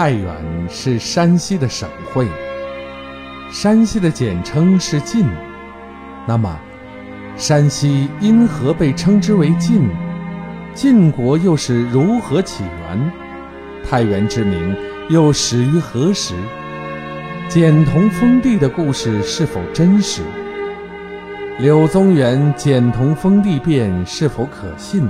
[0.00, 0.34] 太原
[0.66, 2.26] 是山西的省会，
[3.52, 5.26] 山西的简称是晋。
[6.26, 6.58] 那么，
[7.36, 9.90] 山西因何被称之为晋？
[10.72, 13.12] 晋国又是如何起源？
[13.86, 14.74] 太原之名
[15.10, 16.32] 又始于何时？
[17.46, 20.22] 简同封地的故事是否真实？
[21.58, 25.06] 柳宗元简同封地变是否可信？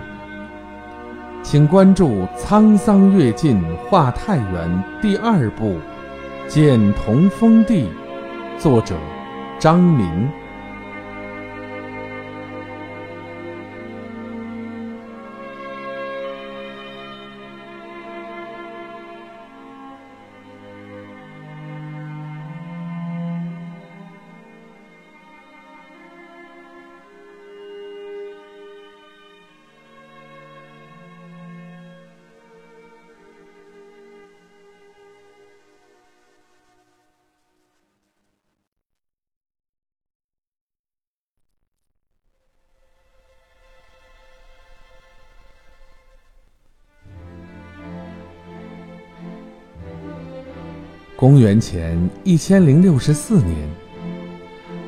[1.51, 4.71] 请关注《沧桑阅尽画太原》
[5.03, 5.71] 第二部
[6.47, 7.89] 《简同封地》，
[8.57, 8.95] 作者
[9.59, 10.40] 张明。
[51.21, 53.55] 公元前一千零六十四年，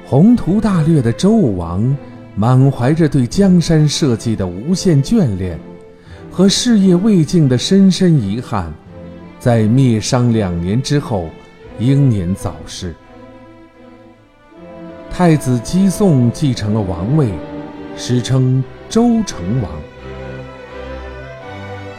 [0.06, 1.94] 宏图大略的周武王
[2.34, 5.61] 满怀着对江山社稷的无限眷恋
[6.30, 8.72] 和事业未竟的深深遗憾，
[9.39, 11.28] 在灭商两年之后
[11.78, 12.94] 英年早逝。
[15.11, 17.28] 太子姬诵继承了王位，
[17.94, 19.70] 史称周成王。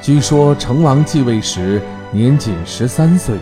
[0.01, 1.79] 据说成王继位时
[2.11, 3.37] 年仅十三岁。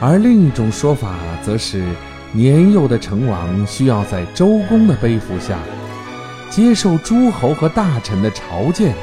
[0.00, 1.84] 而另一种说法，则是
[2.32, 5.58] 年幼的成王需要在周公的背负下，
[6.50, 8.94] 接受诸侯和大臣的朝见。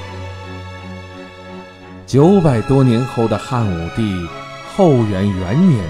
[2.05, 4.15] 九百多年后的汉武帝
[4.75, 5.83] 后元元年，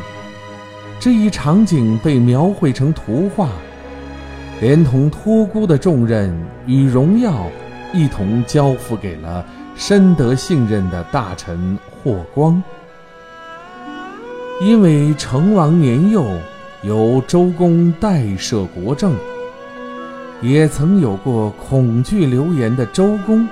[1.00, 3.50] 这一场景被描绘成图画，
[4.62, 6.32] 连同托孤的重任
[6.68, 7.48] 与荣耀，
[7.92, 9.44] 一同交付给了
[9.76, 12.62] 深得信任的大臣霍光。
[14.62, 16.24] 因为成王年幼，
[16.84, 19.16] 由周公代摄国政，
[20.40, 23.48] 也曾有过恐惧流言的周公，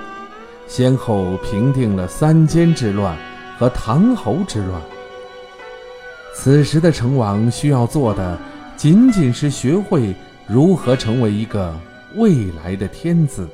[0.68, 3.18] 先后平定了三监之乱
[3.58, 4.80] 和唐侯之乱。
[6.32, 8.38] 此时的成王需要做的，
[8.76, 10.14] 仅仅是学会
[10.46, 11.74] 如何成为一个
[12.14, 13.48] 未来的天子。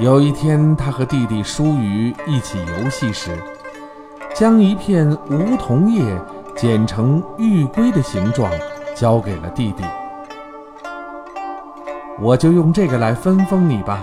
[0.00, 3.30] 有一天，他和弟弟舒瑜一起游戏时，
[4.34, 6.02] 将一片梧桐叶
[6.56, 8.50] 剪成玉龟的形状，
[8.96, 9.84] 交给了弟弟。
[12.20, 14.00] 我就用这个来分封你吧。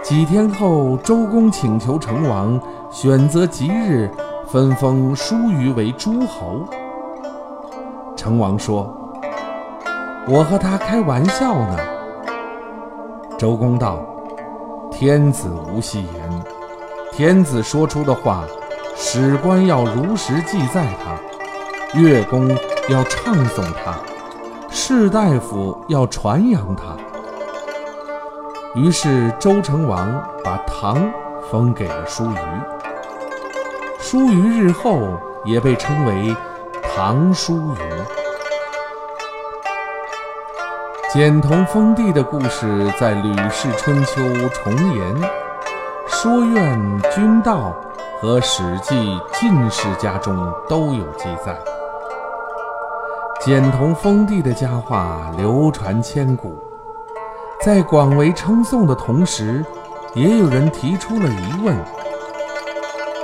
[0.00, 2.58] 几天后，周公请求成王
[2.92, 4.08] 选择吉日，
[4.46, 6.64] 分封舒瑜为诸侯。
[8.14, 8.88] 成王说
[10.28, 11.76] ：“我和他开玩笑呢。”
[13.38, 14.00] 周公道
[14.90, 16.42] ：“天子无戏言，
[17.12, 18.42] 天子说出的话，
[18.96, 21.16] 史官要如实记载他，
[22.00, 22.48] 乐工
[22.88, 23.96] 要唱颂他，
[24.68, 26.96] 士大夫要传扬他。”
[28.74, 31.08] 于是周成王把唐
[31.48, 32.36] 封给了叔虞，
[34.00, 34.98] 叔虞日后
[35.44, 36.34] 也被称为
[36.92, 37.97] 唐叔虞。
[41.10, 44.20] 简同封地的故事在《吕氏春秋·
[44.50, 45.14] 重言》
[46.06, 46.78] 《说苑·
[47.14, 47.74] 君道》
[48.20, 48.94] 和《史记·
[49.40, 50.36] 晋世家》中
[50.68, 51.58] 都有记载。
[53.40, 56.54] 简同封地的佳话流传千古，
[57.64, 59.64] 在广为称颂的同时，
[60.12, 61.74] 也有人提出了疑问。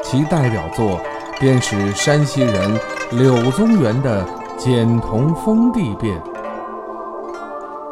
[0.02, 0.98] 其代表作
[1.38, 2.80] 便是山西人
[3.10, 4.24] 柳宗元的
[4.56, 6.18] 《简同封地变》。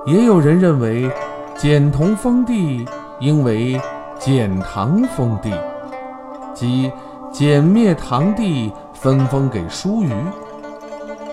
[0.05, 1.09] 也有人认为，
[1.57, 2.85] 简同封地
[3.21, 3.81] 应为
[4.19, 5.53] 简唐封地，
[6.53, 6.91] 即
[7.31, 10.11] 简灭唐帝，分封给舒瑜。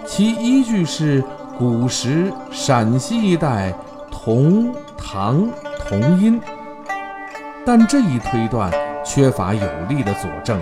[0.06, 1.24] 其依据是
[1.58, 3.74] 古时陕西一带
[4.12, 5.50] 同唐
[5.88, 6.40] 同音，
[7.66, 8.72] 但这一推断
[9.04, 10.62] 缺乏有力的佐证。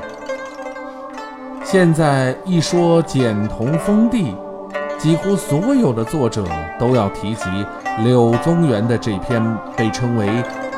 [1.62, 4.34] 现在一说简同封地。
[4.98, 6.44] 几乎所有的作者
[6.80, 7.44] 都要提及
[8.04, 9.42] 柳宗元的这篇
[9.76, 10.28] 被称为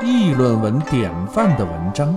[0.01, 2.15] 议论文典范的文章。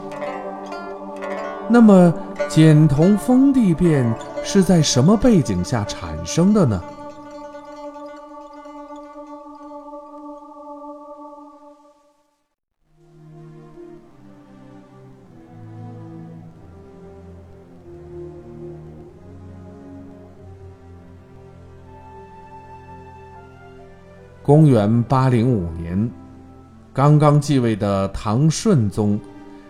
[1.69, 2.13] 那么，
[2.49, 4.15] 简同封地变
[4.45, 6.81] 是在什么背景下产生的呢？
[24.43, 26.11] 公元八零五年，
[26.93, 29.19] 刚刚继位的唐顺宗，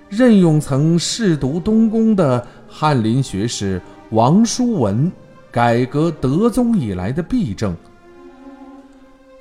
[0.09, 3.81] 任用曾侍读东宫的翰林学士
[4.11, 5.13] 王叔文，
[5.51, 7.77] 改革德宗以来的弊政。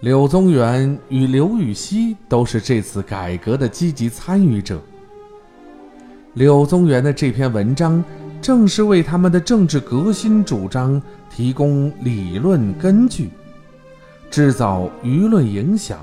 [0.01, 4.81] 柳宗元与刘禹锡都是这次改革的积极参与者。
[6.33, 8.03] 柳宗元的这篇文章，
[8.41, 13.29] 正是为他们的政治革新主张提供理论根据。
[14.31, 15.99] 制造舆论影响。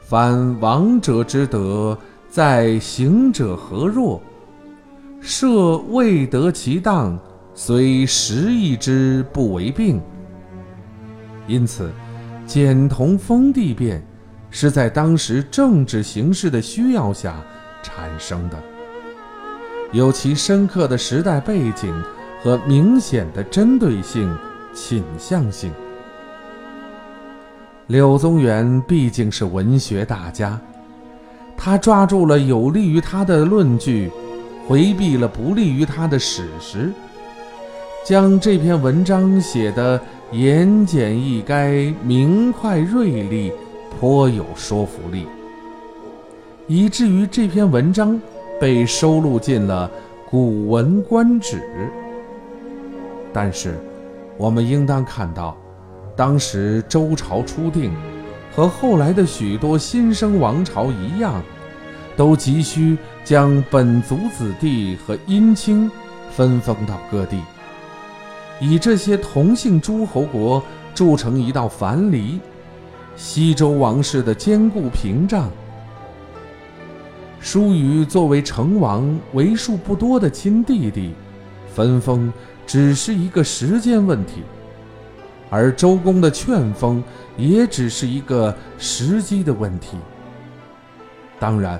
[0.00, 1.96] 凡王者之德，
[2.28, 4.20] 在行者何若？
[5.20, 7.16] 设未得其当，
[7.54, 10.00] 虽时易之，不为病。
[11.46, 11.90] 因此，
[12.44, 14.04] 简同封地变
[14.50, 17.40] 是在当时政治形势的需要下
[17.82, 18.60] 产生的，
[19.92, 21.94] 有其深刻的时代背景
[22.42, 24.36] 和明显的针对性
[24.74, 25.72] 倾向性。
[27.88, 30.58] 柳宗元毕竟是文学大家，
[31.56, 34.10] 他抓住了有利于他的论据，
[34.66, 36.90] 回避了不利于他的史实，
[38.04, 40.00] 将这篇文章写得
[40.30, 43.52] 言简意赅、明快锐利，
[43.98, 45.26] 颇有说服力，
[46.68, 48.18] 以至于这篇文章
[48.60, 49.90] 被收录进了
[50.30, 51.56] 《古文观止》。
[53.32, 53.78] 但是，
[54.38, 55.56] 我们应当看到。
[56.14, 57.90] 当时周朝初定，
[58.54, 61.42] 和后来的许多新生王朝一样，
[62.16, 65.90] 都急需将本族子弟和姻亲
[66.30, 67.38] 分封到各地，
[68.60, 70.62] 以这些同姓诸侯国
[70.94, 72.38] 筑成一道樊篱，
[73.16, 75.50] 西周王室的坚固屏障。
[77.40, 81.14] 叔虞作为成王为数不多的亲弟弟，
[81.74, 82.30] 分封
[82.66, 84.42] 只是一个时间问题。
[85.52, 87.04] 而周公的劝封
[87.36, 89.98] 也只是一个时机的问题。
[91.38, 91.78] 当然，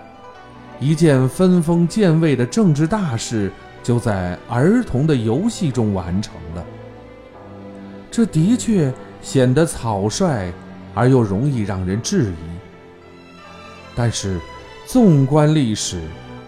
[0.78, 3.50] 一件分封建位的政治大事
[3.82, 6.62] 就在儿童的游戏中完成了。
[8.10, 8.92] 这的确
[9.22, 10.52] 显得草率，
[10.94, 12.34] 而又容易让人质疑。
[13.96, 14.38] 但是，
[14.84, 15.98] 纵观历史，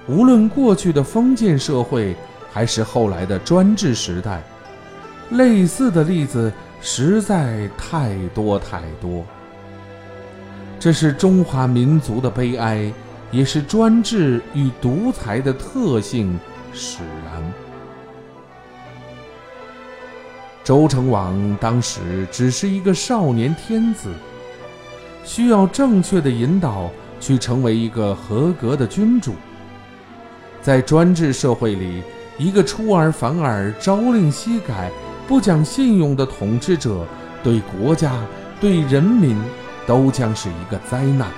[0.07, 2.15] 无论过去的封建社会，
[2.53, 4.43] 还是后来的专制时代，
[5.31, 6.53] 类似的例子。
[6.81, 9.25] 实在太多太多，
[10.79, 12.93] 这是中华民族的悲哀，
[13.31, 16.39] 也是专制与独裁的特性
[16.73, 17.43] 使然。
[20.63, 24.13] 周成王当时只是一个少年天子，
[25.25, 26.91] 需要正确的引导
[27.21, 29.35] 去成为一个合格的君主。
[30.63, 32.03] 在专制社会里，
[32.39, 34.91] 一个出尔反尔、朝令夕改。
[35.27, 37.07] 不讲信用的统治者，
[37.43, 38.13] 对国家、
[38.61, 39.37] 对人民，
[39.87, 41.29] 都将是一个灾难。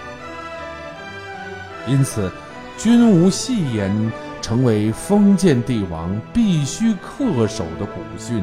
[1.86, 2.30] 因此，
[2.76, 4.12] 君无戏言
[4.42, 8.42] 成为封建帝王必须恪守的古训。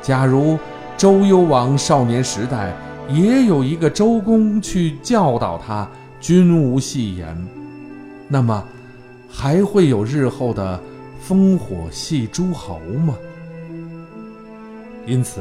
[0.00, 0.58] 假如
[0.96, 2.74] 周幽王少年时代
[3.08, 5.86] 也有一个周公去教导他
[6.20, 7.48] 君无戏言，
[8.28, 8.64] 那么
[9.30, 10.80] 还会有日后的
[11.28, 13.14] 烽火戏诸侯吗？
[15.08, 15.40] 因此，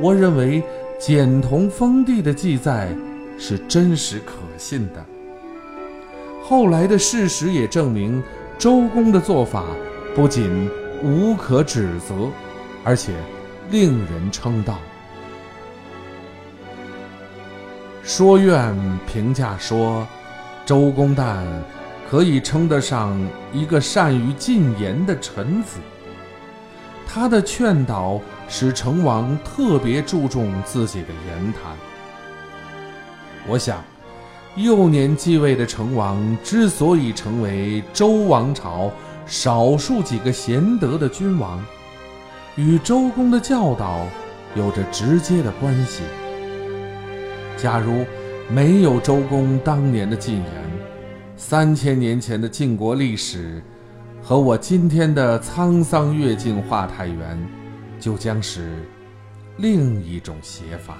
[0.00, 0.62] 我认为
[0.98, 2.88] 简同封地的记载
[3.38, 5.04] 是真实可信的。
[6.42, 8.22] 后来的事实也证明，
[8.56, 9.66] 周公的做法
[10.16, 10.70] 不仅
[11.04, 12.30] 无可指责，
[12.82, 13.12] 而且
[13.70, 14.78] 令人称道。
[18.02, 18.74] 说苑
[19.06, 20.06] 评价说，
[20.64, 21.44] 周公旦
[22.10, 23.14] 可以称得上
[23.52, 25.78] 一个善于进言的臣子。
[27.06, 28.18] 他的劝导。
[28.48, 31.76] 使成王特别注重自己的言谈。
[33.46, 33.84] 我想，
[34.56, 38.90] 幼年继位的成王之所以成为周王朝
[39.26, 41.62] 少数几个贤德的君王，
[42.56, 44.06] 与周公的教导
[44.54, 46.02] 有着直接的关系。
[47.56, 48.04] 假如
[48.48, 50.46] 没有周公当年的进言，
[51.36, 53.62] 三千年前的晋国历史，
[54.22, 57.48] 和我今天的沧桑阅尽华太源。
[57.98, 58.84] 就将是
[59.56, 60.96] 另一种写法。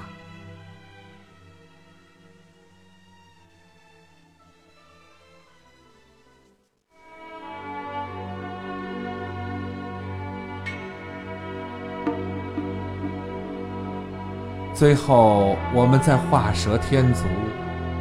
[14.75, 17.25] 最后，我们再画蛇添足，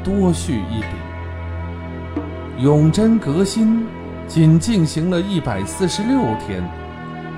[0.03, 0.87] 多续一笔。
[2.59, 3.83] 永贞革新
[4.27, 6.86] 仅进行了一百四十六天。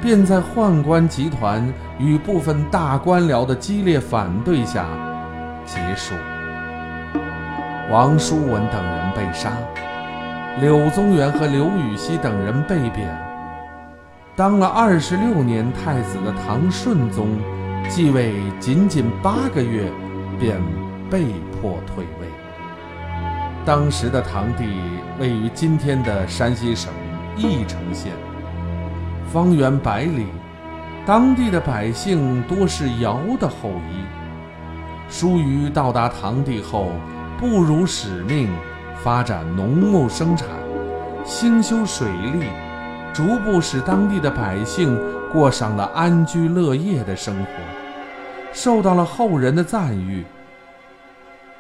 [0.02, 4.86] 便在宦官集团与部分大官僚的激烈反对下
[5.66, 6.16] 结束。
[7.92, 9.52] 王叔文等人被杀，
[10.62, 13.08] 柳宗元和刘禹锡等人被贬。
[14.36, 17.28] 当了二十六年太子的唐顺宗，
[17.90, 19.92] 继位仅仅八个月，
[20.40, 20.62] 便
[21.10, 21.26] 被
[21.60, 22.28] 迫退位。
[23.66, 24.66] 当时的唐地
[25.20, 26.94] 位于今天的山西省
[27.36, 28.14] 翼城县。
[29.32, 30.26] 方圆百里，
[31.06, 34.04] 当地的百姓多是尧的后裔。
[35.08, 36.92] 疏于到达唐地后，
[37.38, 38.50] 不辱使命，
[39.04, 40.48] 发展农牧生产，
[41.24, 42.48] 兴修水利，
[43.14, 45.00] 逐步使当地的百姓
[45.32, 47.50] 过上了安居乐业的生活，
[48.52, 50.26] 受到了后人的赞誉。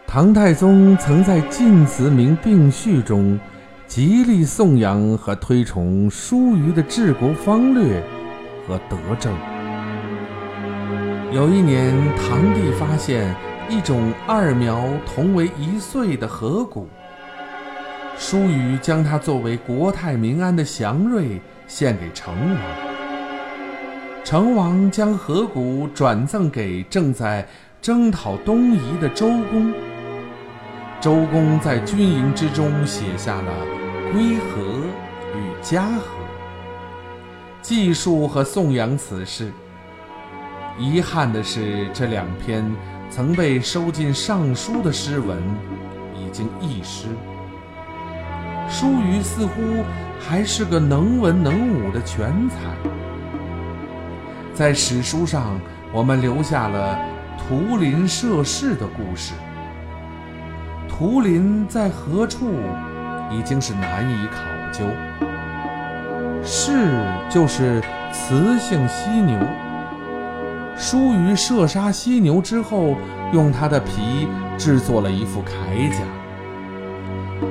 [0.07, 3.39] 唐太宗曾在晋祠铭并序中。
[3.89, 8.03] 极力颂扬和推崇疏于的治国方略
[8.67, 9.35] 和德政。
[11.33, 13.35] 有一年，堂弟发现
[13.67, 16.87] 一种二苗同为一岁的河谷，
[18.15, 22.61] 疏于将它作为国泰民安的祥瑞献给成王。
[24.23, 27.47] 成王将河谷转赠给正在
[27.81, 29.73] 征讨东夷的周公。
[31.01, 33.53] 周公在军营之中写下了
[34.11, 34.61] 《归和》
[35.33, 35.95] 与《嘉禾》，
[37.61, 39.49] 记述和颂扬此事。
[40.77, 42.69] 遗憾的是，这两篇
[43.09, 45.41] 曾被收进《尚书》的诗文
[46.13, 47.07] 已经佚失。
[48.67, 49.85] 疏于似乎
[50.19, 52.57] 还是个能文能武的全才，
[54.53, 55.57] 在史书上，
[55.93, 56.99] 我们留下了
[57.37, 59.31] 图林涉世的故事。
[60.99, 62.51] 图林在何处，
[63.31, 64.41] 已经是难以考
[64.73, 64.83] 究。
[66.43, 66.89] 氏
[67.29, 69.39] 就是雌性犀牛。
[70.75, 72.97] 疏于射杀犀牛之后，
[73.31, 74.27] 用它的皮
[74.57, 75.99] 制作了一副铠甲。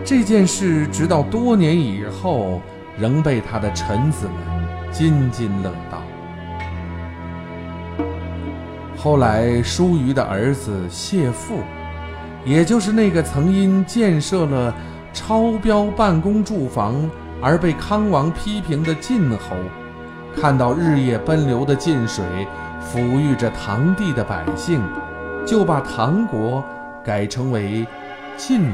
[0.04, 2.60] 这件事直到多年以后，
[2.98, 6.02] 仍被他的臣子们津津乐道。
[8.94, 11.62] 后来，疏于的儿子谢父。
[12.44, 14.74] 也就是那个曾因建设了
[15.12, 17.10] 超标办公住房
[17.42, 19.56] 而被康王批评的晋侯，
[20.34, 22.24] 看到日夜奔流的晋水
[22.80, 24.80] 抚育着唐地的百姓，
[25.44, 26.64] 就把唐国
[27.04, 27.86] 改称为
[28.36, 28.70] 晋国，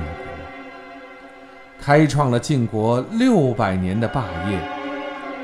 [1.80, 4.58] 开创了晋国六百年的霸业。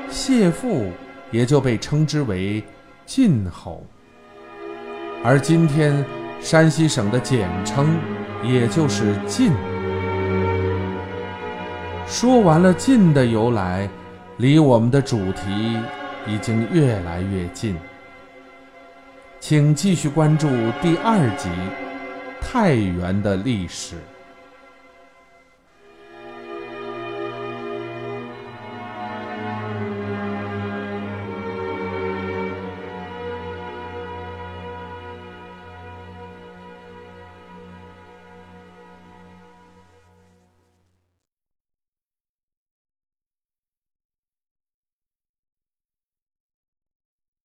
[0.09, 0.91] 谢父
[1.31, 2.63] 也就被称之为
[3.05, 3.83] 晋侯，
[5.23, 6.05] 而今天。
[6.41, 7.97] 山西省的简称，
[8.43, 9.51] 也就是“晋”。
[12.07, 13.87] 说完了“晋”的由来，
[14.37, 15.77] 离我们的主题
[16.27, 17.77] 已经越来越近。
[19.39, 20.47] 请继续关注
[20.81, 21.47] 第二集
[22.41, 23.95] 《太原的历史》。